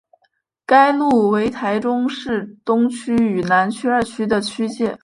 [0.65, 4.97] 该路为台中市东区与南区二区的区界。